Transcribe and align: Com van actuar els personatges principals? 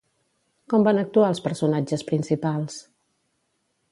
Com 0.73 0.85
van 0.87 1.01
actuar 1.01 1.27
els 1.33 1.41
personatges 1.49 2.05
principals? 2.09 2.79